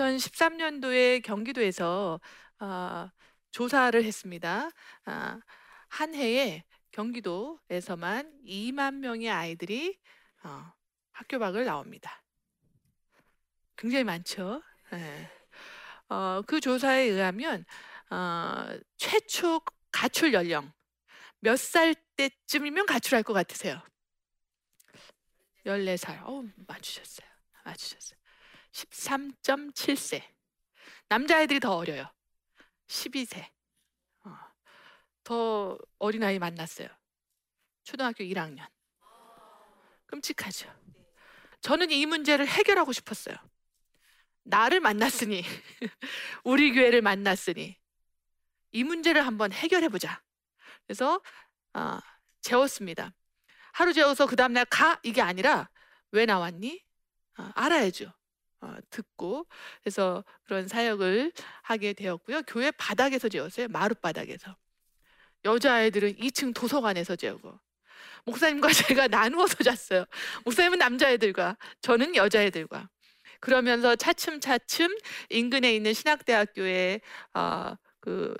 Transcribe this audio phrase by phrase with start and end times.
[0.00, 2.20] 아, 2013년도에 경기도에서
[2.58, 3.10] 아,
[3.50, 4.70] 조사를 했습니다.
[5.04, 5.40] 아,
[5.88, 9.98] 한 해에 경기도에서만 2만 명의 아이들이
[10.44, 10.72] 어,
[11.12, 12.22] 학교 밖을 나옵니다.
[13.76, 14.62] 굉장히 많죠.
[14.92, 15.30] 예.
[16.08, 17.64] 어, 그 조사에 의하면
[18.10, 19.60] 어, 최초
[19.92, 20.72] 가출 연령
[21.40, 23.80] 몇 살 때쯤이면 가출할 것 같으세요?
[25.66, 26.20] 14살.
[26.24, 27.28] 어, 맞추셨어요.
[27.64, 28.17] 맞추셨어요.
[28.86, 30.22] 13.7세.
[31.08, 32.12] 남자애들이 더 어려요.
[32.86, 33.44] 12세.
[34.24, 34.30] 어,
[35.24, 36.88] 더 어린아이 만났어요.
[37.82, 38.66] 초등학교 1학년.
[40.06, 40.72] 끔찍하죠.
[41.60, 43.36] 저는 이 문제를 해결하고 싶었어요.
[44.44, 45.42] 나를 만났으니,
[46.44, 47.76] 우리 교회를 만났으니,
[48.72, 50.22] 이 문제를 한번 해결해 보자.
[50.86, 51.20] 그래서
[51.74, 51.98] 어,
[52.40, 53.12] 재웠습니다.
[53.72, 55.68] 하루 재워서 그 다음날 가 이게 아니라
[56.12, 56.82] 왜 나왔니?
[57.38, 58.12] 어, 알아야죠.
[58.60, 59.46] 어, 듣고
[59.82, 62.42] 그래서 그런 사역을 하게 되었고요.
[62.46, 63.68] 교회 바닥에서 재웠어요.
[63.68, 64.56] 마룻 바닥에서.
[65.44, 67.58] 여자아이들은 2층 도서관에서 재우고
[68.24, 70.04] 목사님과 제가 나누어서 잤어요.
[70.44, 72.88] 목사님은 남자애들과 저는 여자애들과
[73.40, 74.96] 그러면서 차츰차츰
[75.30, 77.00] 인근에 있는 신학대학교의
[77.34, 78.34] 어, 그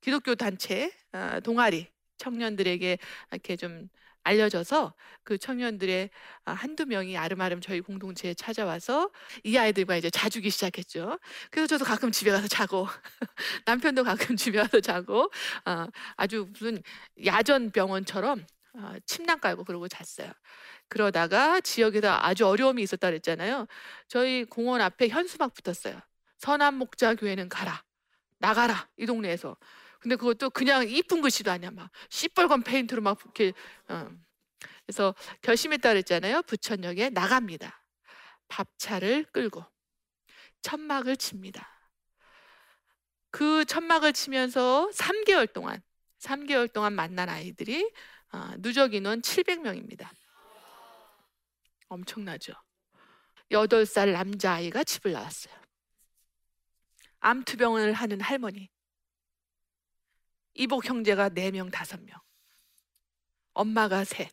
[0.00, 1.86] 기독교 단체 어, 동아리
[2.18, 2.98] 청년들에게
[3.30, 3.88] 이렇게 좀
[4.30, 6.10] 알려져서 그 청년들의
[6.44, 9.10] 아, 한두 명이 아름아름 저희 공동체에 찾아와서
[9.44, 11.18] 이 아이들과 이제 자주기 시작했죠.
[11.50, 12.86] 그래서 저도 가끔 집에 가서 자고
[13.66, 15.30] 남편도 가끔 집에 가서 자고
[15.64, 16.82] 어, 아주 무슨
[17.24, 20.32] 야전 병원처럼 어, 침낭 깔고 그러고 잤어요.
[20.88, 23.66] 그러다가 지역에서 아주 어려움이 있었다 그랬잖아요.
[24.08, 26.00] 저희 공원 앞에 현수막 붙었어요.
[26.38, 27.82] 선한 목자 교회는 가라.
[28.38, 28.88] 나가라.
[28.96, 29.56] 이 동네에서.
[30.00, 31.70] 근데 그것도 그냥 이쁜 글씨도 아니야.
[31.70, 33.52] 막 시뻘건 페인트로 막 이렇게
[33.88, 34.10] 어.
[34.84, 36.42] 그래서 결심했다 그랬잖아요.
[36.42, 37.84] 부천역에 나갑니다.
[38.48, 39.64] 밥차를 끌고
[40.62, 41.68] 천막을 칩니다.
[43.30, 45.80] 그 천막을 치면서 3개월 동안
[46.18, 47.90] 3개월 동안 만난 아이들이
[48.32, 50.08] 어, 누적 인원 700명입니다.
[51.88, 52.52] 엄청나죠.
[53.50, 55.54] 8살 남자아이가 집을 나왔어요.
[57.20, 58.70] 암투병을 하는 할머니.
[60.54, 62.20] 이복 형제가 4명, 5명.
[63.54, 64.30] 엄마가 셋.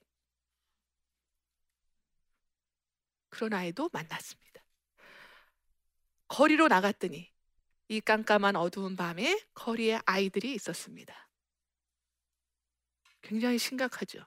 [3.30, 4.62] 그런 아이도 만났습니다.
[6.28, 7.32] 거리로 나갔더니
[7.90, 11.30] 이 깜깜한 어두운 밤에 거리에 아이들이 있었습니다.
[13.22, 14.26] 굉장히 심각하죠.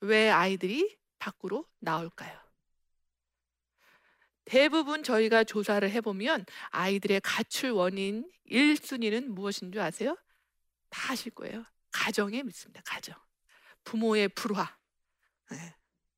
[0.00, 2.41] 왜 아이들이 밖으로 나올까요?
[4.52, 10.14] 대부분 저희가 조사를 해보면 아이들의 가출 원인 1순위는 무엇인 줄 아세요?
[10.90, 11.64] 다 아실 거예요.
[11.90, 12.82] 가정에 믿습니다.
[12.84, 13.18] 가정.
[13.82, 14.76] 부모의 불화.
[15.52, 15.74] 네.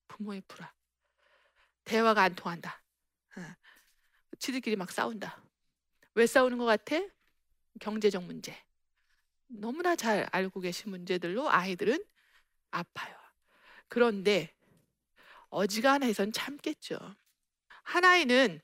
[0.09, 0.73] 부모의 불화.
[1.85, 2.83] 대화가 안 통한다.
[3.37, 3.45] 네.
[4.41, 5.41] 지들끼리 막 싸운다.
[6.15, 6.97] 왜 싸우는 것 같아?
[7.79, 8.61] 경제적 문제.
[9.47, 12.05] 너무나 잘 알고 계신 문제들로 아이들은
[12.73, 13.17] 아파요.
[13.87, 14.53] 그런데
[15.51, 16.99] 어지간해선 참겠죠.
[17.85, 18.61] 한 아이는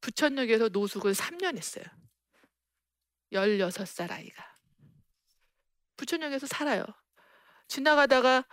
[0.00, 1.84] 부천역에서 노숙을 3년 했어요.
[3.32, 4.56] 16살 아이가.
[5.96, 6.84] 부천역에서 살아요.
[7.68, 8.44] 지나가다가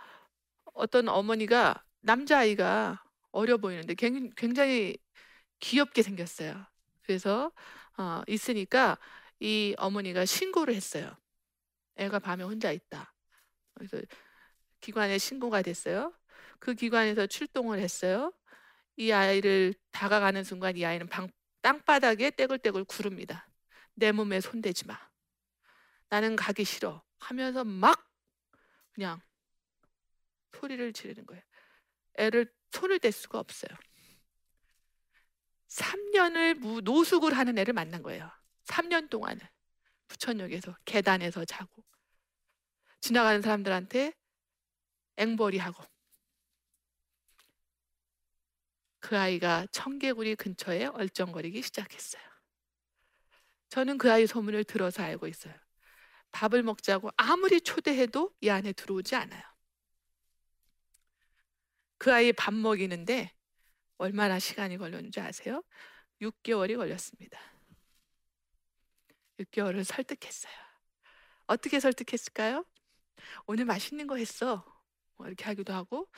[0.74, 3.02] 어떤 어머니가 남자아이가
[3.32, 4.98] 어려 보이는데 굉장히
[5.60, 6.66] 귀엽게 생겼어요.
[7.02, 7.50] 그래서
[7.96, 8.98] 어, 있으니까
[9.40, 11.16] 이 어머니가 신고를 했어요.
[11.96, 13.12] 애가 밤에 혼자 있다.
[13.74, 14.00] 그래서
[14.80, 16.12] 기관에 신고가 됐어요.
[16.60, 18.32] 그 기관에서 출동을 했어요.
[18.98, 21.28] 이 아이를 다가가는 순간 이 아이는 방,
[21.62, 23.48] 땅바닥에 떼굴떼굴 구릅니다.
[23.94, 24.98] 내 몸에 손대지 마.
[26.08, 27.04] 나는 가기 싫어.
[27.20, 28.10] 하면서 막
[28.92, 29.20] 그냥
[30.52, 31.42] 소리를 지르는 거예요.
[32.14, 33.70] 애를 손을 댈 수가 없어요.
[35.68, 38.28] 3년을 노숙을 하는 애를 만난 거예요.
[38.64, 39.48] 3년 동안을
[40.08, 41.84] 부천역에서 계단에서 자고
[43.00, 44.12] 지나가는 사람들한테
[45.18, 45.84] 앵벌이 하고
[49.08, 52.22] 그 아이가 청개구리 근처에 얼쩡거리기 시작했어요.
[53.70, 55.54] 저는 그 아이 소문을 들어서 알고 있어요.
[56.30, 59.42] 밥을 먹자고 아무리 초대해도 이 안에 들어오지 않아요.
[61.96, 63.32] 그 아이 밥 먹이는데
[63.96, 65.64] 얼마나 시간이 걸렸는지 아세요?
[66.20, 67.40] 6개월이 걸렸습니다.
[69.40, 70.52] 6개월을 설득했어요.
[71.46, 72.62] 어떻게 설득했을까요?
[73.46, 74.66] 오늘 맛있는 거 했어.
[75.16, 76.10] 뭐 이렇게 하기도 하고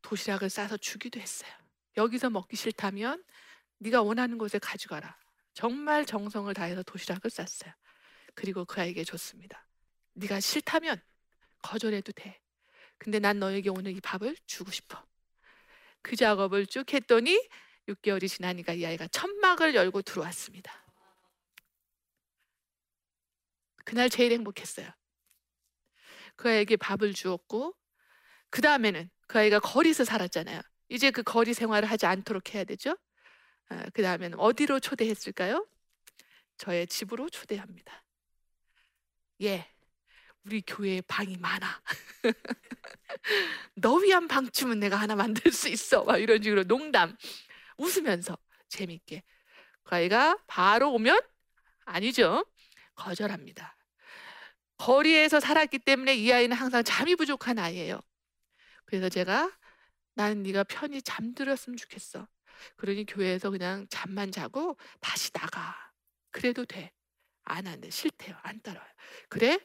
[0.00, 1.65] 도시락을 싸서 주기도 했어요.
[1.96, 3.24] 여기서 먹기 싫다면
[3.78, 5.18] 네가 원하는 곳에 가져가라.
[5.54, 7.72] 정말 정성을 다해서 도시락을 쌌어요.
[8.34, 9.66] 그리고 그 아이에게 줬습니다.
[10.14, 11.00] 네가 싫다면
[11.62, 12.40] 거절해도 돼.
[12.98, 15.04] 근데 난 너에게 오늘 이 밥을 주고 싶어.
[16.02, 17.48] 그 작업을 쭉 했더니
[17.88, 20.84] 6개월이 지나니까 이 아이가 천막을 열고 들어왔습니다.
[23.84, 24.90] 그날 제일 행복했어요.
[26.34, 27.74] 그 아이에게 밥을 주었고
[28.50, 30.60] 그 다음에는 그 아이가 거리에서 살았잖아요.
[30.88, 32.96] 이제 그 거리 생활을 하지 않도록 해야 되죠.
[33.68, 35.66] 아, 그 다음에는 어디로 초대했을까요?
[36.58, 38.04] 저의 집으로 초대합니다.
[39.42, 39.68] 예,
[40.44, 41.82] 우리 교회에 방이 많아.
[43.74, 46.04] 너 위한 방쯤은 내가 하나 만들 수 있어.
[46.04, 47.16] 막 이런 식으로 농담
[47.76, 49.22] 웃으면서 재밌게
[49.82, 51.20] 그 아이가 바로 오면
[51.84, 52.46] 아니죠.
[52.94, 53.76] 거절합니다.
[54.78, 58.00] 거리에서 살았기 때문에 이 아이는 항상 잠이 부족한 아이예요.
[58.84, 59.50] 그래서 제가
[60.16, 62.26] 나는 네가 편히 잠들었으면 좋겠어.
[62.76, 65.76] 그러니 교회에서 그냥 잠만 자고 다시 나가.
[66.30, 66.90] 그래도 돼.
[67.44, 67.90] 안 한대.
[67.90, 68.34] 싫대요.
[68.42, 68.90] 안 따라와요.
[69.28, 69.60] 그래?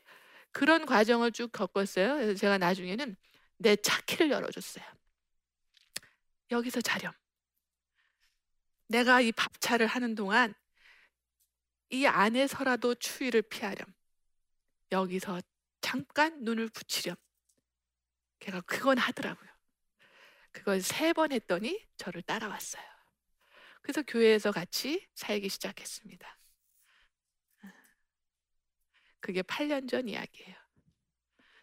[0.52, 2.16] 그런 과정을 쭉 겪었어요.
[2.16, 3.16] 그래서 제가 나중에는
[3.58, 4.84] 내 차키를 열어줬어요.
[6.52, 7.14] 여기서 자렴.
[8.88, 10.54] 내가 이 밥차를 하는 동안
[11.90, 13.86] 이 안에서라도 추위를 피하렴.
[14.92, 15.42] 여기서
[15.80, 17.16] 잠깐 눈을 붙이렴.
[18.40, 19.51] 걔가 그건 하더라고요.
[20.52, 22.84] 그걸 세 번 했더니 저를 따라왔어요.
[23.82, 26.38] 그래서 교회에서 같이 살기 시작했습니다.
[29.20, 30.56] 그게 8년 전 이야기예요.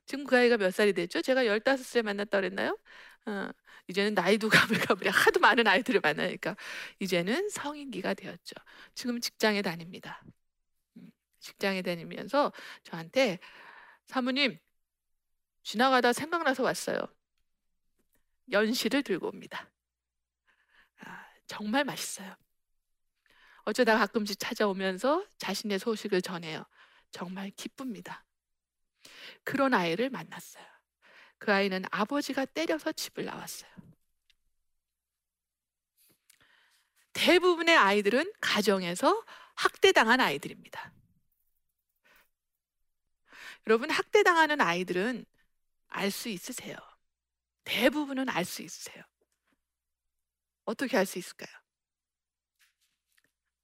[0.07, 1.21] 지금 그 아이가 몇 살이 됐죠?
[1.23, 2.79] 제가 15세 만났다 그랬나요?
[3.27, 3.51] 어,
[3.89, 6.57] 이제는 나이도 가물가물해 하도 많은 아이들을 만나니까
[7.01, 8.55] 이제는 성인기가 되었죠.
[8.95, 10.23] 지금 직장에 다닙니다.
[10.97, 12.53] 음, 직장에 다니면서
[12.85, 13.39] 저한테
[14.07, 14.59] 사모님
[15.63, 16.99] 지나가다 생각나서 왔어요.
[18.51, 19.71] 연시를 들고 옵니다.
[21.01, 22.35] 아, 정말 맛있어요.
[23.63, 26.65] 어쩌다 가끔씩 찾아오면서 자신의 소식을 전해요.
[27.11, 28.25] 정말 기쁩니다.
[29.45, 30.65] 그런 아이를 만났어요.
[31.39, 33.71] 그 아이는 아버지가 때려서 집을 나왔어요.
[37.13, 39.25] 대부분의 아이들은 가정에서
[39.55, 40.93] 학대당한 아이들입니다.
[43.67, 45.27] 여러분, 학대당하는 아이들은
[45.89, 46.77] 알 수 있으세요?
[47.69, 49.05] 대부분은 알 수 있으세요.
[50.65, 51.55] 어떻게 알 수 있을까요?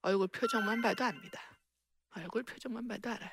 [0.02, 1.40] 얼굴 표정만 봐도 압니다.
[2.10, 3.30] 얼굴 표정만 봐도 알아요.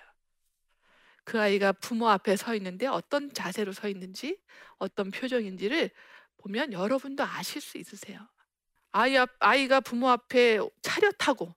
[1.23, 4.41] 그 아이가 부모 앞에 서 있는데 어떤 자세로 서 있는지,
[4.77, 5.91] 어떤 표정인지를
[6.37, 8.27] 보면 여러분도 아실 수 있으세요.
[8.91, 11.53] 아이 앞, 아이가 부모 앞에 차렷하고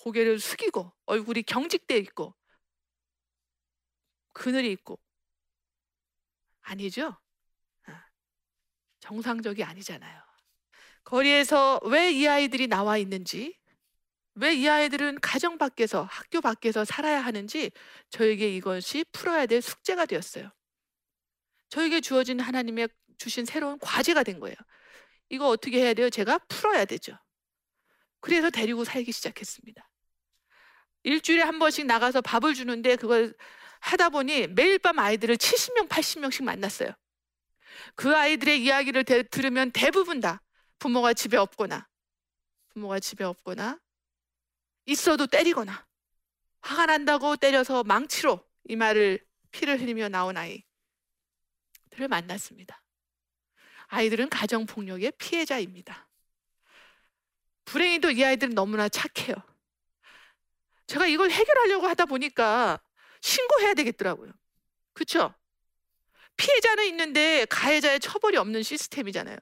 [0.00, 2.34] 고개를 숙이고 얼굴이 경직돼 있고
[4.32, 4.98] 그늘이 있고
[6.62, 7.16] 아니죠?
[9.06, 10.20] 아, 정상적이 아니잖아요.
[11.04, 13.56] 거리에서 왜 이 아이들이 나와 있는지
[14.34, 17.70] 왜 이 아이들은 가정 밖에서 학교 밖에서 살아야 하는지
[18.10, 20.50] 저에게 이것이 풀어야 될 숙제가 되었어요.
[21.70, 22.88] 저에게 주어진 하나님의
[23.18, 24.56] 주신 새로운 과제가 된 거예요.
[25.30, 26.10] 이거 어떻게 해야 돼요?
[26.10, 27.18] 제가 풀어야 되죠.
[28.20, 29.88] 그래서 데리고 살기 시작했습니다.
[31.04, 33.34] 일주일에 한 번씩 나가서 밥을 주는데 그걸
[33.80, 36.90] 하다 보니 매일 밤 아이들을 70명, 80명씩 만났어요.
[37.94, 40.42] 그 아이들의 이야기를 대, 들으면 대부분 다
[40.78, 41.88] 부모가 집에 없거나
[42.68, 43.80] 부모가 집에 없거나
[44.86, 45.86] 있어도 때리거나
[46.60, 52.82] 화가 난다고 때려서 망치로 이 말을 피를 흘리며 나온 아이들을 만났습니다.
[53.86, 56.08] 아이들은 가정폭력의 피해자입니다.
[57.64, 59.34] 불행히도 이 아이들은 너무나 착해요.
[60.86, 62.80] 제가 이걸 해결하려고 하다 보니까
[63.20, 64.32] 신고해야 되겠더라고요.
[64.92, 65.34] 그렇죠?
[66.36, 69.38] 피해자는 있는데 가해자의 처벌이 없는 시스템이잖아요.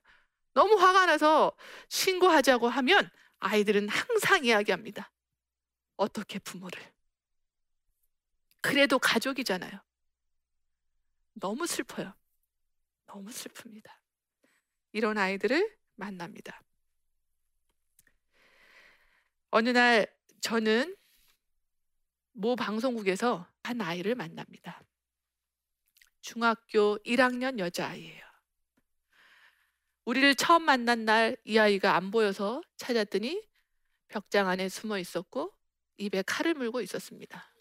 [0.52, 1.56] 너무 화가 나서
[1.88, 3.10] 신고하자고 하면
[3.40, 5.10] 아이들은 항상 이야기합니다.
[5.96, 6.80] 어떻게 부모를.
[8.60, 9.80] 그래도 가족이잖아요.
[11.34, 12.14] 너무 슬퍼요.
[13.06, 13.90] 너무 슬픕니다.
[14.92, 16.62] 이런 아이들을 만납니다.
[19.50, 20.06] 어느 날
[20.40, 20.96] 저는
[22.32, 24.82] 모 방송국에서 한 아이를 만납니다.
[26.24, 28.24] 중학교 1학년 여자아이예요.
[30.06, 33.46] 우리를 처음 만난 날 이 아이가 안 보여서 찾았더니
[34.08, 35.52] 벽장 안에 숨어 있었고
[35.98, 37.52] 입에 칼을 물고 있었습니다.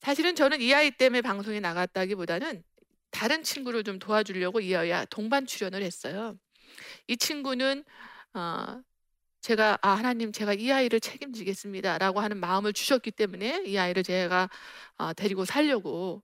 [0.00, 2.62] 사실은 저는 이 아이 때문에 방송에 나갔다기보다는
[3.10, 6.38] 다른 친구를 좀 도와주려고 이어야 동반 출연을 했어요.
[7.06, 7.82] 이 친구는
[8.34, 8.82] 어,
[9.44, 14.48] 제가 아 하나님 제가 이 아이를 책임지겠습니다라고 하는 마음을 주셨기 때문에 이 아이를 제가
[14.96, 16.22] 어, 데리고 살려고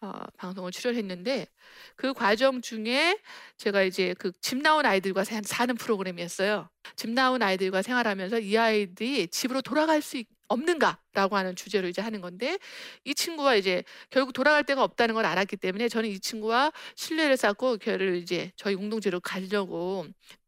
[0.00, 1.48] 어, 방송을 출연했는데
[1.96, 3.18] 그 과정 중에
[3.56, 6.68] 제가 이제 그 집 나온 아이들과 사는 프로그램이었어요.
[6.96, 12.20] 집 나온 아이들과 생활하면서 이 아이들이 집으로 돌아갈 수 있, 없는가라고 하는 주제로 이제 하는
[12.20, 12.58] 건데
[13.04, 17.78] 이 친구가 이제 결국 돌아갈 데가 없다는 걸 알았기 때문에 저는 이 친구와 신뢰를 쌓고
[17.78, 20.06] 걔를 이제 저희 공동체로 가려고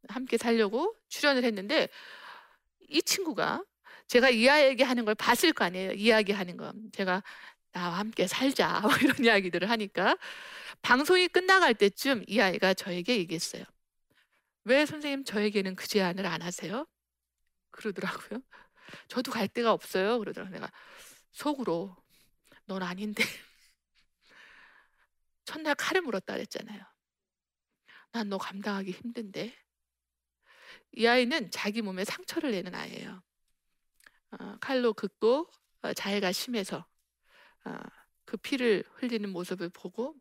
[0.09, 1.89] 함께 살려고 출연을 했는데
[2.89, 3.65] 이 친구가
[4.09, 5.93] 제가 이야기하는 걸 봤을 거 아니에요.
[5.93, 6.73] 이야기하는 거.
[6.93, 7.23] 제가
[7.73, 10.17] 나와 함께 살자 뭐 이런 이야기들을 하니까
[10.83, 13.65] 방송이 끝나갈 때쯤 이 아이가 저에게 얘기했어요.
[14.65, 16.87] 왜 선생님 저에게는 그 제안을 안 하세요?
[17.71, 18.41] 그러더라고요.
[19.09, 20.19] 저도 갈 데가 없어요.
[20.19, 20.55] 그러더라고요.
[20.55, 20.71] 내가
[21.33, 21.97] 속으로
[22.67, 23.23] 넌 아닌데
[25.45, 26.83] 첫날 칼을 물었다 그랬잖아요.
[28.13, 29.55] 난 너 감당하기 힘든데.
[30.93, 33.23] 이 아이는 자기 몸에 상처를 내는 아이예요.
[34.33, 35.51] 어, 칼로 긋고
[35.83, 36.87] 어, 자해가 심해서
[37.65, 37.79] 어,
[38.25, 40.17] 그 피를 흘리는 모습을 보고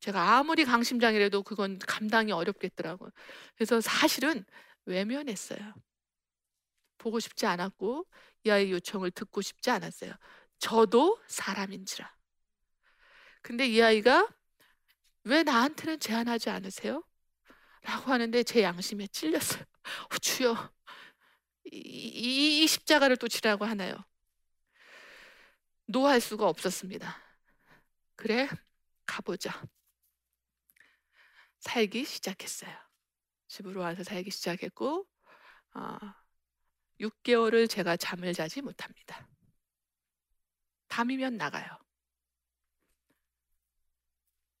[0.00, 3.10] 제가 아무리 강심장이라도 그건 감당이 어렵겠더라고요.
[3.56, 4.44] 그래서 사실은
[4.86, 5.74] 외면했어요.
[7.04, 8.06] 보고 싶지 않았고
[8.44, 10.14] 이 아이 요청을 듣고 싶지 않았어요.
[10.58, 12.10] 저도 사람인지라.
[13.42, 14.26] 근데 이 아이가
[15.24, 17.04] 왜 나한테는 제안하지 않으세요?
[17.82, 19.62] 라고 하는데 제 양심에 찔렸어요.
[20.10, 20.72] 어, 주여,
[21.66, 23.94] 이, 이, 이 십자가를 또 지라고 하나요?
[25.84, 27.22] 노할 수가 없었습니다.
[28.16, 28.48] 그래,
[29.04, 29.62] 가보자.
[31.60, 32.74] 살기 시작했어요.
[33.48, 35.06] 집으로 와서 살기 시작했고,
[35.74, 36.23] 어,
[37.00, 39.28] 6개월을 제가 잠을 자지 못합니다.
[40.88, 41.66] 밤이면 나가요.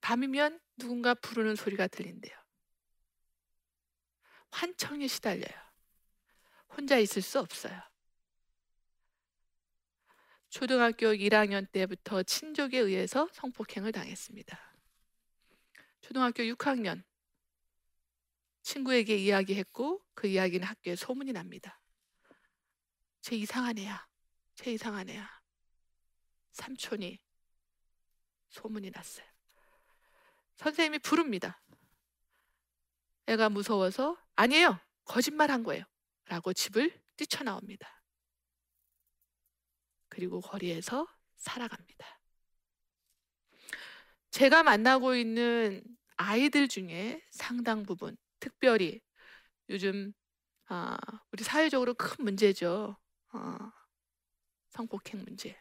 [0.00, 2.36] 밤이면 누군가 부르는 소리가 들린대요.
[4.50, 5.64] 환청에 시달려요.
[6.76, 7.80] 혼자 있을 수 없어요.
[10.50, 14.76] 초등학교 1학년 때부터 친족에 의해서 성폭행을 당했습니다.
[16.00, 17.02] 초등학교 6학년
[18.62, 21.80] 친구에게 이야기했고 그 이야기는 학교에 소문이 납니다.
[23.24, 24.06] 제 이상한 애야.
[24.54, 25.26] 제 이상한 애야.
[26.52, 27.18] 삼촌이
[28.50, 29.26] 소문이 났어요.
[30.56, 31.62] 선생님이 부릅니다.
[33.24, 34.78] 애가 무서워서 아니에요.
[35.06, 35.84] 거짓말 한 거예요.
[36.26, 38.04] 라고 집을 뛰쳐나옵니다.
[40.10, 42.20] 그리고 거리에서 살아갑니다.
[44.32, 45.82] 제가 만나고 있는
[46.18, 49.00] 아이들 중에 상당 부분, 특별히
[49.70, 50.12] 요즘
[50.66, 50.98] 아,
[51.32, 52.98] 우리 사회적으로 큰 문제죠.
[53.34, 53.72] 어,
[54.70, 55.58] 성폭행 문제.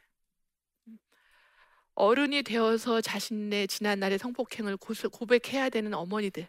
[1.96, 6.48] 어른이 되어서 자신의 지난 날의 성폭행을 고백해야 되는 어머니들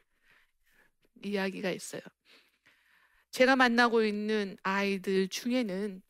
[1.22, 2.02] 이야기가 있어요.
[3.30, 6.02] 제가 만나고 있는 아이들 중에는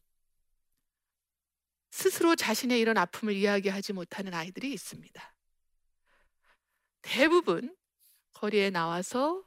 [1.91, 5.35] 스스로 자신의 이런 아픔을 이야기하지 못하는 아이들이 있습니다.
[7.03, 7.77] 대부분
[8.33, 9.45] 거리에 나와서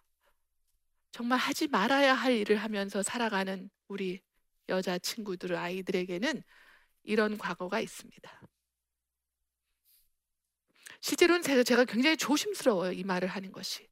[1.12, 4.22] 정말 하지 말아야 할 일을 하면서 살아가는 우리
[4.70, 6.44] 여자 친구들, 아이들에게는
[7.04, 8.42] 이런 과거가 있습니다.
[11.00, 12.92] 실제로는 제가 굉장히 조심스러워요.
[12.92, 13.88] 이 말을 하는 것이.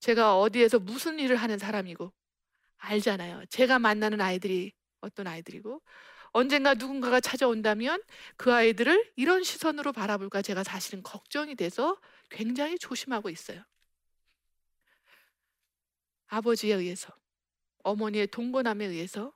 [0.00, 2.12] 제가 어디에서 무슨 일을 하는 사람이고
[2.76, 3.46] 알잖아요.
[3.46, 5.82] 제가 만나는 아이들이 어떤 아이들이고
[6.30, 8.02] 언젠가 누군가가 찾아온다면
[8.36, 11.98] 그 아이들을 이런 시선으로 바라볼까 제가 사실은 걱정이 돼서
[12.30, 13.64] 굉장히 조심하고 있어요.
[16.26, 17.12] 아버지에 의해서,
[17.82, 19.32] 어머니의 동거남에 의해서,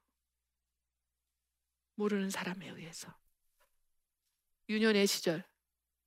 [1.94, 3.14] 모르는 사람에 의해서.
[4.68, 5.44] 유년의 시절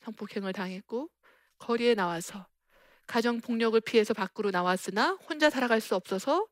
[0.01, 1.09] 성폭행을 당했고
[1.57, 2.47] 거리에 나와서
[3.07, 6.47] 가정 폭력을 피해서 밖으로 나왔으나 혼자 살아갈 수 없어서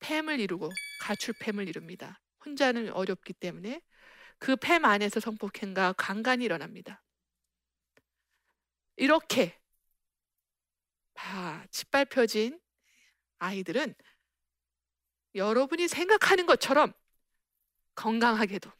[0.00, 0.70] 팸을 이루고
[1.02, 2.20] 가출팸을 이룹니다.
[2.44, 3.80] 혼자는 어렵기 때문에
[4.38, 7.04] 그 팸 안에서 성폭행과 강간이 일어납니다.
[8.96, 9.56] 이렇게
[11.14, 12.60] 다 짓밟혀진
[13.38, 13.94] 아이들은
[15.36, 16.92] 여러분이 생각하는 것처럼
[17.94, 18.70] 건강하게도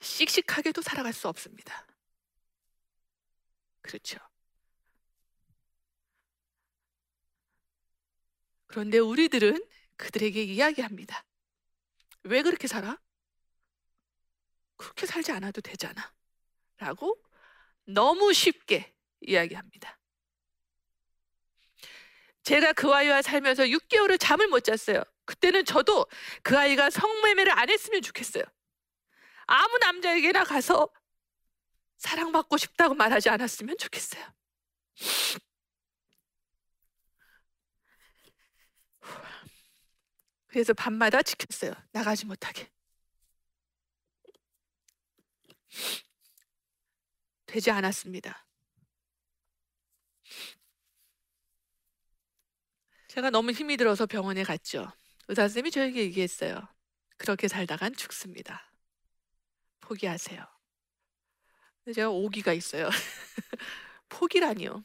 [0.00, 1.86] 씩씩하게도 살아갈 수 없습니다.
[3.82, 4.18] 그렇죠.
[8.66, 9.64] 그런데 우리들은
[9.96, 11.24] 그들에게 이야기합니다.
[12.24, 12.98] 왜 그렇게 살아?
[14.76, 16.12] 그렇게 살지 않아도 되잖아.
[16.78, 17.20] 라고
[17.84, 19.99] 너무 쉽게 이야기합니다.
[22.42, 25.02] 제가 그 아이와 살면서 6개월을 잠을 못 잤어요.
[25.24, 26.06] 그때는 저도
[26.42, 28.44] 그 아이가 성매매를 안 했으면 좋겠어요.
[29.46, 30.88] 아무 남자에게나 가서
[31.98, 34.24] 사랑받고 싶다고 말하지 않았으면 좋겠어요.
[40.46, 41.72] 그래서 밤마다 지켰어요.
[41.92, 42.68] 나가지 못하게.
[47.46, 48.46] 되지 않았습니다.
[53.10, 54.88] 제가 너무 힘이 들어서 병원에 갔죠.
[55.26, 56.68] 의사 선생님이 저에게 얘기했어요.
[57.16, 58.72] 그렇게 살다간 죽습니다.
[59.80, 60.46] 포기하세요.
[61.92, 62.88] 제가 오기가 있어요.
[64.10, 64.84] 포기라니요.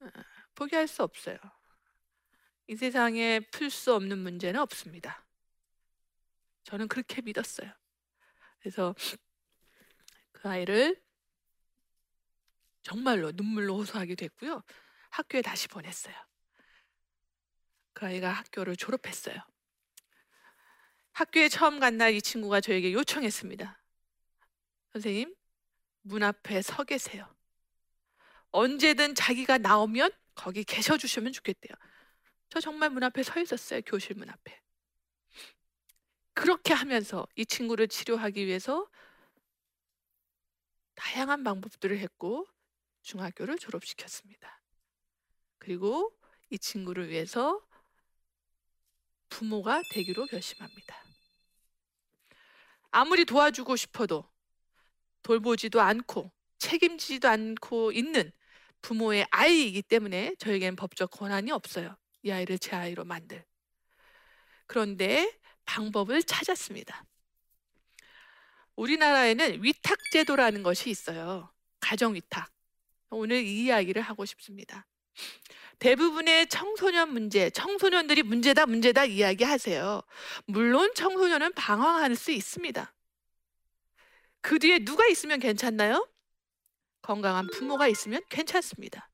[0.00, 0.06] 어,
[0.56, 1.38] 포기할 수 없어요.
[2.66, 5.24] 이 세상에 풀 수 없는 문제는 없습니다.
[6.64, 7.70] 저는 그렇게 믿었어요.
[8.58, 8.96] 그래서
[10.32, 11.00] 그 아이를
[12.82, 14.64] 정말로 눈물로 호소하게 됐고요.
[15.10, 16.14] 학교에 다시 보냈어요.
[17.92, 19.36] 그 아이가 학교를 졸업했어요.
[21.12, 23.80] 학교에 처음 간 날 이 친구가 저에게 요청했습니다.
[24.92, 25.34] 선생님,
[26.02, 27.28] 문 앞에 서 계세요.
[28.52, 31.74] 언제든 자기가 나오면 거기 계셔 주시면 좋겠대요.
[32.48, 33.82] 저 정말 문 앞에 서 있었어요.
[33.82, 34.60] 교실 문 앞에.
[36.34, 38.88] 그렇게 하면서 이 친구를 치료하기 위해서
[40.94, 42.46] 다양한 방법들을 했고
[43.02, 44.59] 중학교를 졸업시켰습니다.
[45.60, 46.12] 그리고
[46.48, 47.64] 이 친구를 위해서
[49.28, 51.04] 부모가 되기로 결심합니다.
[52.90, 54.28] 아무리 도와주고 싶어도
[55.22, 58.32] 돌보지도 않고 책임지지도 않고 있는
[58.82, 61.96] 부모의 아이이기 때문에 저에겐 법적 권한이 없어요.
[62.22, 63.44] 이 아이를 제 아이로 만들.
[64.66, 67.04] 그런데 방법을 찾았습니다.
[68.76, 71.52] 우리나라에는 위탁제도라는 것이 있어요.
[71.80, 72.50] 가정위탁.
[73.10, 74.86] 오늘 이 이야기를 하고 싶습니다.
[75.78, 80.02] 대부분의 청소년 문제, 청소년들이 문제다, 문제다 이야기하세요.
[80.44, 82.92] 물론 청소년은 방황할 수 있습니다.
[84.42, 86.06] 그 뒤에 누가 있으면 괜찮나요?
[87.02, 89.10] 건강한 부모가 있으면 괜찮습니다.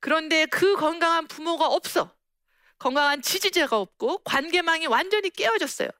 [0.00, 2.16] 그런데 그 건강한 부모가 없어.
[2.78, 5.90] 건강한 지지자가 없고 관계망이 완전히 깨어졌어요.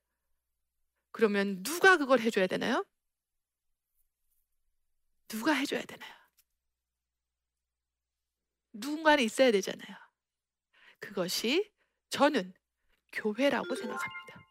[1.11, 2.85] 그러면 누가 그걸 해줘야 되나요?
[5.29, 6.18] 누가 해줘야 되나요?
[8.73, 9.97] 누군가는 있어야 되잖아요.
[11.01, 11.71] 그것이
[12.11, 12.53] 저는
[13.13, 14.49] 교회라고 생각합니다.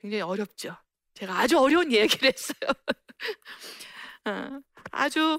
[0.00, 0.76] 굉장히 어렵죠.
[1.14, 2.70] 제가 아주 어려운 얘기를 했어요.
[4.24, 5.38] 어, 아주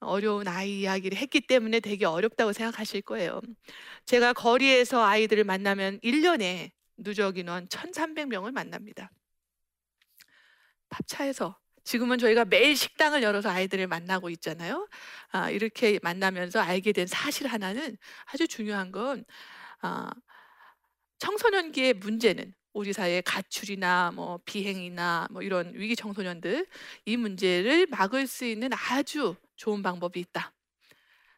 [0.00, 3.40] 어려운 아이 이야기를 했기 때문에 되게 어렵다고 생각하실 거예요.
[4.06, 9.10] 제가 거리에서 아이들을 만나면 1년에 누적 인원 1,300명을 만납니다.
[10.88, 14.88] 밥차에서 지금은 저희가 매일 식당을 열어서 아이들을 만나고 있잖아요.
[15.30, 19.24] 아, 이렇게 만나면서 알게 된 사실 하나는 아주 중요한 건
[19.80, 20.10] 아,
[21.18, 26.66] 청소년기의 문제는 우리 사회의 가출이나 뭐 비행이나 뭐 이런 위기 청소년들
[27.04, 30.52] 이 문제를 막을 수 있는 아주 좋은 방법이 있다.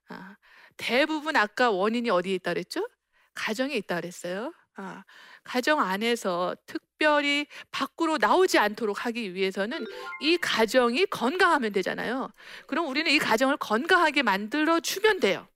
[0.09, 0.37] 아,
[0.77, 2.87] 대부분 아까 원인이 어디에 있다 그랬죠?
[3.35, 4.53] 가정에 있다 그랬어요.
[4.77, 5.05] 아,
[5.45, 9.85] 가정 안에서 특 별히 밖으로 나오지 않도록 하기 위해서는
[10.21, 12.31] 이 가정이 건강하면 되잖아요.
[12.69, 15.49] 그럼 우리는 이 가정을 건강하게 만들어 주면 돼요.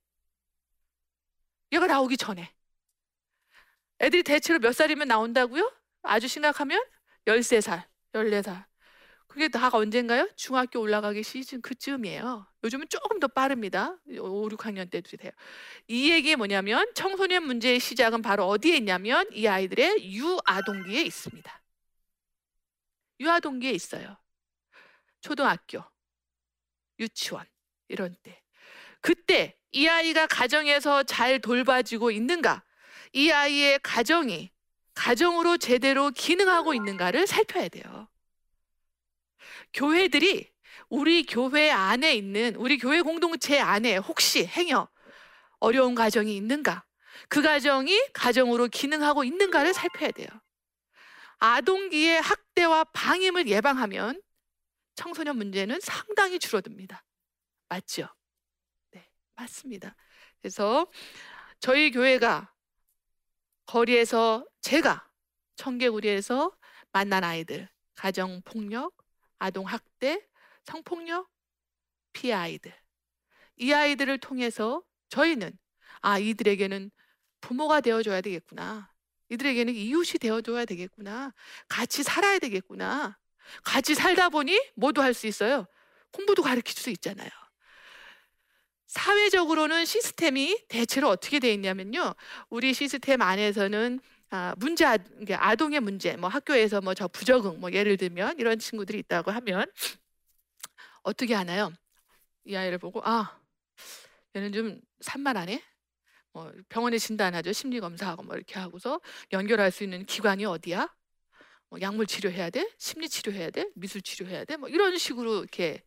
[1.71, 2.53] 얘가 나오기 전에.
[4.01, 5.71] 애들이 대체로 몇 살이면 나온다고요?
[6.01, 6.83] 아주 심각하면
[7.25, 8.65] 13살, 14살.
[9.37, 10.27] 그게 다가 언젠가요?
[10.35, 12.47] 중학교 올라가기 시즌 그쯤이에요.
[12.63, 13.95] 요즘은 조금 더 빠릅니다.
[14.09, 15.31] 5, 6학년 때도 돼요.
[15.87, 21.61] 이 얘기 뭐냐면 청소년 문제의 시작은 바로 어디에 있냐면 이 아이들의 유아동기에 있습니다.
[23.19, 24.17] 유아동기에 있어요.
[25.21, 25.83] 초등학교,
[26.99, 27.45] 유치원
[27.89, 28.41] 이런 때.
[29.01, 32.63] 그때 이 아이가 가정에서 잘 돌봐지고 있는가?
[33.13, 34.49] 이 아이의 가정이
[34.95, 38.07] 가정으로 제대로 기능하고 있는가를 살펴야 돼요.
[39.73, 40.51] 교회들이
[40.89, 44.89] 우리 교회 안에 있는 우리 교회 공동체 안에 혹시 행여
[45.59, 46.85] 어려운 가정이 있는가?
[47.29, 50.27] 그 가정이 가정으로 기능하고 있는가를 살펴야 돼요.
[51.39, 54.21] 아동기의 학대와 방임을 예방하면
[54.95, 57.03] 청소년 문제는 상당히 줄어듭니다.
[57.69, 58.07] 맞죠?
[58.91, 59.95] 네, 맞습니다.
[60.41, 60.87] 그래서
[61.59, 62.53] 저희 교회가
[63.65, 65.07] 거리에서 제가
[65.55, 66.55] 청개구리에서
[66.91, 68.96] 만난 아이들, 가정 폭력,
[69.39, 70.25] 아동 학대,
[70.63, 71.29] 성폭력
[72.13, 72.73] 피해 아이들.
[73.57, 75.57] 이 아이들을 통해서 저희는
[76.01, 76.91] 아, 이들에게는
[77.41, 78.91] 부모가 되어줘야 되겠구나.
[79.29, 81.33] 이들에게는 이웃이 되어줘야 되겠구나.
[81.67, 83.17] 같이 살아야 되겠구나.
[83.63, 85.65] 같이 살다 보니 뭐도 할 수 있어요.
[86.11, 87.29] 공부도 가르칠 수 있잖아요.
[88.87, 92.15] 사회적으로는 시스템이 대체로 어떻게 되어 있냐면요.
[92.49, 98.39] 우리 시스템 안에서는 아, 문제 아동의 문제, 뭐 학교에서 뭐 저 부적응, 뭐 예를 들면
[98.39, 99.65] 이런 친구들이 있다고 하면
[101.03, 101.71] 어떻게 하나요?
[102.45, 103.39] 이 아이를 보고 아
[104.35, 105.63] 얘는 좀 산만하네.
[106.33, 107.53] 뭐 병원에 진단하죠.
[107.53, 109.01] 심리 검사하고 뭐 이렇게 하고서
[109.33, 110.93] 연결할 수 있는 기관이 어디야?
[111.69, 112.69] 뭐 약물 치료해야 돼?
[112.77, 113.69] 심리 치료해야 돼?
[113.75, 114.57] 미술 치료해야 돼?
[114.57, 115.83] 뭐 이런 식으로 이렇게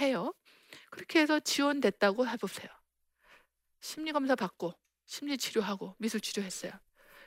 [0.00, 0.34] 해요.
[0.90, 2.68] 그렇게 해서 지원됐다고 해보세요.
[3.80, 4.74] 심리 검사 받고
[5.06, 6.72] 심리 치료하고 미술 치료했어요.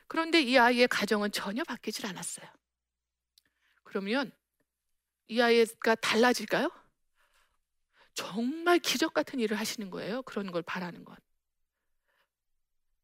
[0.08, 2.48] 그런데 이 아이의 가정은 전혀 바뀌질 않았어요.
[3.84, 4.32] 그러면
[5.28, 6.70] 이 아이가 달라질까요?
[8.14, 10.22] 정말 기적 같은 일을 하시는 거예요.
[10.24, 11.16] 그런 걸 바라는 건.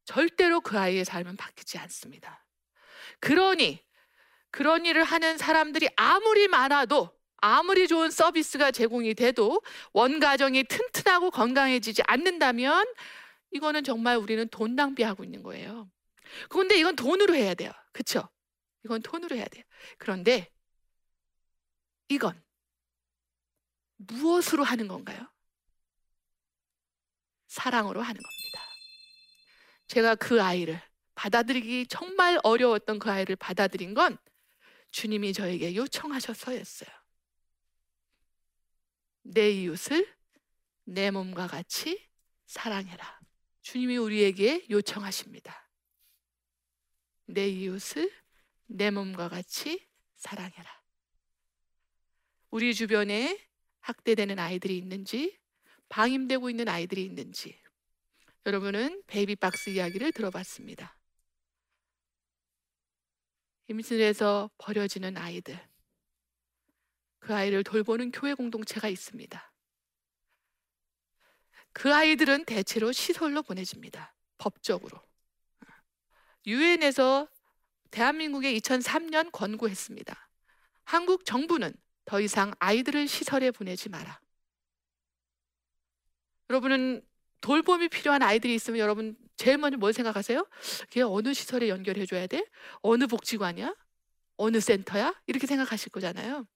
[0.04, 2.44] 절대로 그 아이의 삶은 바뀌지 않습니다.
[3.20, 3.84] 그러니
[4.50, 9.62] 그런 일을 하는 사람들이 아무리 많아도 아무리 좋은 서비스가 제공이 돼도
[9.92, 12.86] 원가정이 튼튼하고 건강해지지 않는다면
[13.50, 15.90] 이거는 정말 우리는 돈 낭비하고 있는 거예요.
[16.48, 17.72] 그런데 이건 돈으로 해야 돼요.
[17.92, 18.28] 그렇죠?
[18.84, 19.64] 이건 돈으로 해야 돼요.
[19.98, 20.50] 그런데
[22.08, 22.42] 이건
[23.96, 25.28] 무엇으로 하는 건가요?
[27.46, 28.60] 사랑으로 하는 겁니다.
[29.86, 30.80] 제가 그 아이를
[31.14, 34.16] 받아들이기 정말 어려웠던 그 아이를 받아들인 건
[34.90, 36.90] 주님이 저에게 요청하셔서였어요.
[39.22, 40.12] 내 이웃을
[40.84, 42.08] 내 몸과 같이
[42.46, 43.20] 사랑해라.
[43.62, 45.70] 주님이 우리에게 요청하십니다.
[47.26, 48.10] 내 이웃을
[48.66, 50.82] 내 몸과 같이 사랑해라.
[52.50, 53.38] 우리 주변에
[53.80, 55.38] 학대되는 아이들이 있는지,
[55.88, 57.60] 방임되고 있는 아이들이 있는지,
[58.46, 60.96] 여러분은 베이비박스 이야기를 들어봤습니다.
[63.68, 65.58] 임신해서 버려지는 아이들.
[67.18, 69.52] 그 아이를 돌보는 교회 공동체가 있습니다.
[71.72, 74.14] 그 아이들은 대체로 시설로 보내집니다.
[74.38, 75.00] 법적으로.
[76.46, 77.28] 유엔에서
[77.90, 80.28] 대한민국에 2003년 권고했습니다.
[80.84, 81.72] 한국 정부는
[82.04, 84.20] 더 이상 아이들을 시설에 보내지 마라.
[86.50, 87.02] 여러분은
[87.40, 90.46] 돌봄이 필요한 아이들이 있으면 여러분 제일 먼저 뭘 생각하세요?
[90.90, 92.44] 걔 어느 시설에 연결해 줘야 돼?
[92.82, 93.74] 어느 복지관이야?
[94.36, 95.14] 어느 센터야?
[95.26, 96.46] 이렇게 생각하실 거잖아요.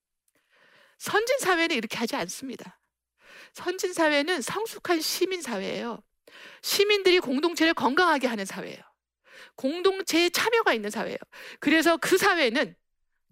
[0.99, 2.79] 선진 사회는 이렇게 하지 않습니다.
[3.53, 6.03] 선진 사회는 성숙한 시민 사회예요.
[6.63, 8.86] 시민들이 공동체를 건강하게 하는 사회예요.
[9.55, 11.19] 공동체에 참여가 있는 사회예요.
[11.61, 12.75] 그래서 그 사회는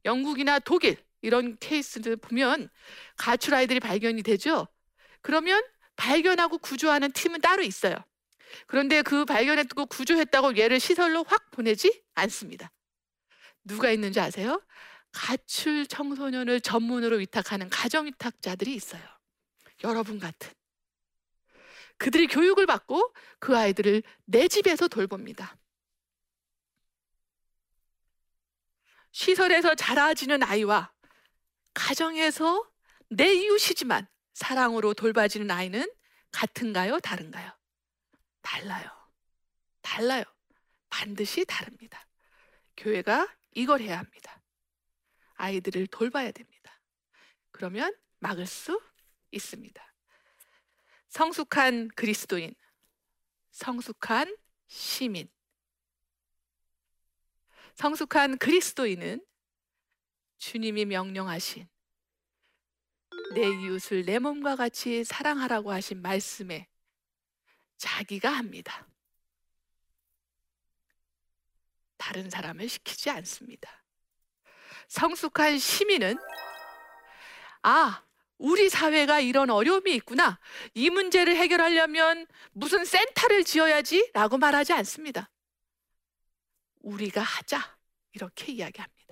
[0.04, 2.68] 영국이나 독일 이런 케이스들 보면
[3.16, 4.68] 가출 아이들이 발견이 되죠.
[5.22, 5.62] 그러면
[5.96, 7.96] 발견하고 구조하는 팀은 따로 있어요.
[8.66, 12.70] 그런데 그 발견했고 구조했다고 얘를 시설로 확 보내지 않습니다.
[13.64, 14.62] 누가 있는지 아세요?
[15.12, 19.02] 가출 청소년을 전문으로 위탁하는 가정 위탁자들이 있어요.
[19.82, 20.50] 여러분 같은.
[21.96, 25.56] 그들이 교육을 받고 그 아이들을 내 집에서 돌봅니다.
[29.14, 30.92] 시설에서 자라지는 아이와
[31.72, 32.68] 가정에서
[33.10, 35.88] 내 이웃이지만 사랑으로 돌봐지는 아이는
[36.32, 36.98] 같은가요?
[36.98, 37.56] 다른가요?
[38.42, 38.90] 달라요.
[39.82, 40.24] 달라요.
[40.90, 42.04] 반드시 다릅니다.
[42.76, 44.42] 교회가 이걸 해야 합니다.
[45.34, 46.80] 아이들을 돌봐야 됩니다.
[47.52, 48.82] 그러면 막을 수
[49.30, 49.94] 있습니다.
[51.10, 52.52] 성숙한 그리스도인,
[53.52, 55.30] 성숙한 시민.
[57.74, 59.24] 성숙한 그리스도인은
[60.38, 61.68] 주님이 명령하신
[63.34, 66.68] 내 이웃을 내 몸과 같이 사랑하라고 하신 말씀에
[67.76, 68.86] 자기가 합니다.
[71.96, 73.84] 다른 사람을 시키지 않습니다.
[74.88, 76.16] 성숙한 시민은
[77.62, 78.04] 아,
[78.36, 80.38] 우리 사회가 이런 어려움이 있구나.
[80.74, 85.30] 이 문제를 해결하려면 무슨 센터를 지어야지 라고 말하지 않습니다.
[86.84, 87.58] 우리가 하자.
[88.12, 89.03] 이렇게 이야기합니다.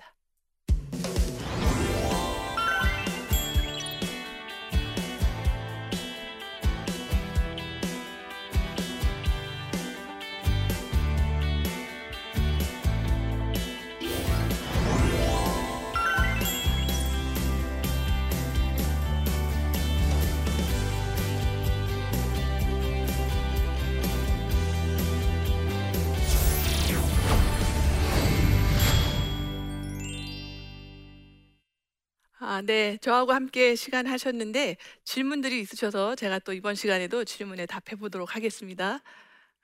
[32.53, 32.97] 아, 네.
[33.01, 39.01] 저하고 함께 시간 하셨는데 질문들이 있으셔서 제가 또 이번 시간에도 질문에 답해 보도록 하겠습니다.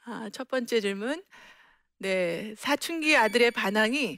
[0.05, 1.23] 아, 첫 번째 질문.
[1.99, 2.55] 네.
[2.57, 4.17] 사춘기 아들의 반항이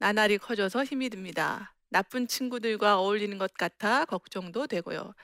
[0.00, 1.74] 나날이 커져서 힘이 듭니다.
[1.88, 5.14] 나쁜 친구들과 어울리는 것 같아 걱정도 되고요.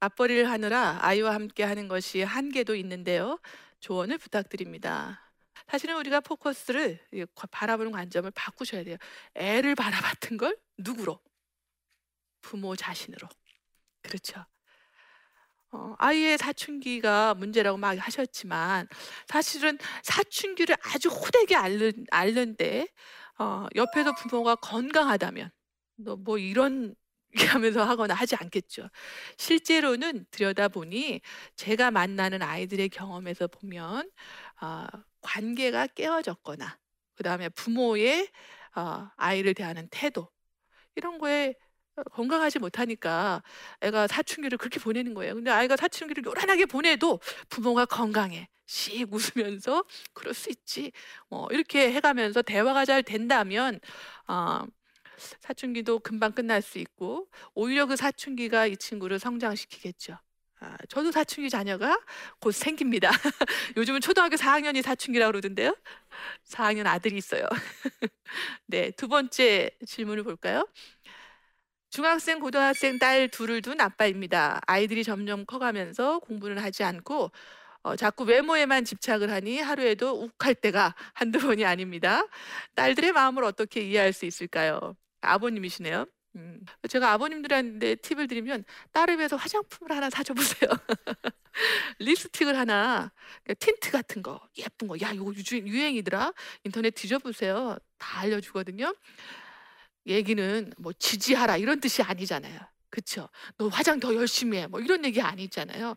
[0.00, 3.38] 맞벌이를 하느라 아이와 함께 하는 것이 한계도 있는데요.
[3.80, 5.30] 조언을 부탁드립니다.
[5.68, 7.00] 사실은 우리가 포커스를
[7.50, 8.96] 바라보는 관점을 바꾸셔야 돼요.
[9.34, 11.20] 애를 바라봤던 걸 누구로?
[12.40, 13.28] 부모 자신으로.
[14.02, 14.44] 그렇죠.
[15.72, 18.88] 어, 아이의 사춘기가 문제라고 막 하셨지만
[19.28, 22.88] 사실은 사춘기를 아주 호되게 앓는, 앓는데
[23.38, 25.50] 어, 옆에서 부모가 건강하다면
[26.24, 26.94] 뭐 이런
[27.56, 28.88] 하면서 하거나 하지 않겠죠.
[29.38, 31.20] 실제로는 들여다보니
[31.54, 34.10] 제가 만나는 아이들의 경험에서 보면
[34.60, 34.86] 어,
[35.20, 36.78] 관계가 깨어졌거나
[37.14, 38.28] 그 다음에 부모의
[38.74, 40.28] 어, 아이를 대하는 태도
[40.96, 41.69] 이런 거에 어,
[42.12, 43.42] 건강하지 못하니까
[43.80, 45.34] 애가 사춘기를 그렇게 보내는 거예요.
[45.34, 48.48] 근데 아이가 사춘기를 요란하게 보내도 부모가 건강해.
[48.66, 50.92] 씩 웃으면서 그럴 수 있지.
[51.28, 53.80] 뭐 이렇게 해가면서 대화가 잘 된다면
[54.28, 54.64] 어,
[55.40, 60.18] 사춘기도 금방 끝날 수 있고 오히려 그 사춘기가 이 친구를 성장시키겠죠.
[60.60, 61.98] 아, 저도 사춘기 자녀가
[62.38, 63.10] 곧 생깁니다.
[63.76, 65.74] 요즘은 초등학교 4학년이 사춘기라고 그러던데요.
[66.46, 67.46] 4학년 아들이 있어요.
[68.66, 70.68] 네, 두 번째 질문을 볼까요?
[71.90, 74.60] 중학생, 고등학생 딸 둘을 둔 아빠입니다.
[74.66, 77.32] 아이들이 점점 커가면서 공부는 하지 않고
[77.82, 82.24] 어, 자꾸 외모에만 집착을 하니 하루에도 욱할 때가 한두 번이 아닙니다.
[82.76, 84.94] 딸들의 마음을 어떻게 이해할 수 있을까요?
[85.20, 86.06] 아버님이시네요.
[86.36, 86.60] 음.
[86.88, 90.70] 제가 아버님들한테 팁을 드리면 딸을 위해서 화장품을 하나 사줘 보세요.
[91.98, 93.10] 립스틱을 하나,
[93.42, 96.32] 그러니까 틴트 같은 거, 예쁜 거, 야 이거 유행이더라.
[96.62, 97.78] 인터넷 뒤져보세요.
[97.98, 98.94] 다 알려주거든요.
[100.06, 102.58] 얘기는 뭐 지지하라 이런 뜻이 아니잖아요.
[102.90, 103.28] 그쵸?
[103.56, 104.66] 너 화장 더 열심히 해.
[104.66, 105.94] 뭐 이런 얘기 아니잖아요.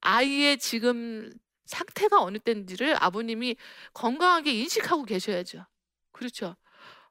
[0.00, 1.32] 아이의 지금
[1.64, 3.56] 상태가 어느 때인지를 아버님이
[3.94, 5.64] 건강하게 인식하고 계셔야죠.
[6.10, 6.56] 그렇죠?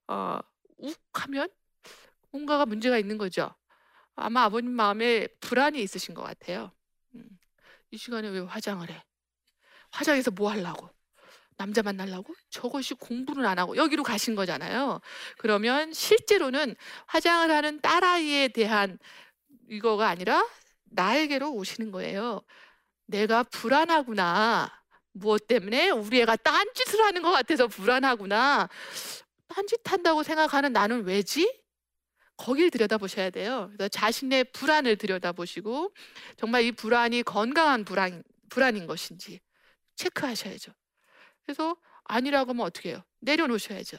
[0.08, 0.40] 어,
[0.78, 1.48] 욱 하면
[2.32, 3.54] 뭔가가 문제가 있는 거죠.
[4.16, 6.72] 아마 아버님 마음에 불안이 있으신 것 같아요.
[7.16, 7.28] 음,
[7.92, 9.04] 이 시간에 왜 화장을 해?
[9.92, 10.90] 화장해서 뭐 하려고?
[11.62, 12.34] 남자 만나려고?
[12.50, 15.00] 저것이 공부를 안 하고 여기로 가신 거잖아요.
[15.38, 18.98] 그러면 실제로는 화장을 하는 딸아이에 대한
[19.70, 20.44] 이거가 아니라
[20.86, 22.42] 나에게로 오시는 거예요.
[23.06, 24.72] 내가 불안하구나.
[25.12, 28.68] 무엇 때문에 우리 애가 딴짓을 하는 것 같아서 불안하구나.
[29.48, 31.62] 딴짓 한다고 생각하는 나는 왜지?
[32.38, 33.70] 거길 들여다보셔야 돼요.
[33.74, 35.94] 그래서 자신의 불안을 들여다보시고
[36.38, 39.42] 정말 이 불안이 건강한 불안, 불안인 것인지
[39.96, 40.72] 체크하셔야죠.
[41.46, 41.76] 그래서
[42.06, 43.04] 아니라고 하면 어떻게 해요?
[43.22, 43.98] 내려놓으셔야죠.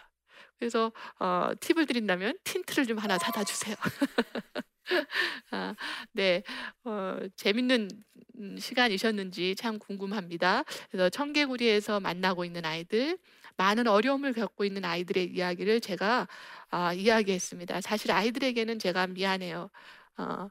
[0.58, 3.76] 그래서 어, 팁을 드린다면 틴트를 좀 하나 사다 주세요.
[5.50, 5.74] 아,
[6.12, 6.42] 네,
[6.84, 7.88] 어, 재밌는
[8.38, 10.64] 음, 시간이셨는지 참 궁금합니다.
[10.90, 13.18] 그래서 청개구리에서 만나고 있는 아이들,
[13.56, 16.28] 많은 어려움을 겪고 있는 아이들의 이야기를 제가
[16.70, 17.80] 아, 이야기했습니다.
[17.82, 19.70] 사실 아이들에게는 제가 미안해요.
[20.18, 20.48] 어,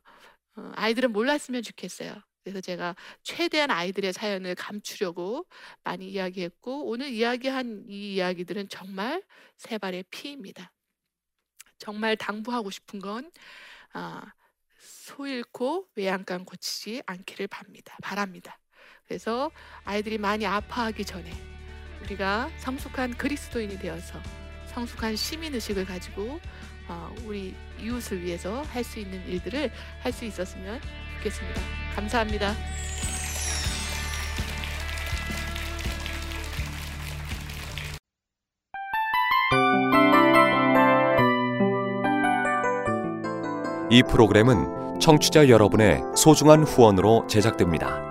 [0.57, 2.13] 어, 아이들은 몰랐으면 좋겠어요.
[2.43, 5.45] 그래서 제가 최대한 아이들의 사연을 감추려고
[5.83, 9.23] 많이 이야기했고 오늘 이야기한 이 이야기들은 정말
[9.57, 10.71] 세 발의 피입니다.
[11.77, 13.31] 정말 당부하고 싶은 건
[13.93, 14.23] 아,
[14.79, 17.95] 소 잃고 외양간 고치지 않기를 바랍니다.
[18.01, 18.59] 바랍니다.
[19.07, 19.51] 그래서
[19.83, 21.31] 아이들이 많이 아파하기 전에
[22.03, 24.19] 우리가 성숙한 그리스도인이 되어서
[24.67, 26.39] 성숙한 시민 의식을 가지고
[26.87, 30.81] 어, 우리 이웃을 위해서 할 수 있는 일들을 할 수 있었으면
[31.21, 31.61] 좋겠습니다.
[31.95, 32.53] 감사합니다.
[43.89, 48.10] 이 프로그램은 청취자 여러분의 소중한 후원으로 제작됩니다.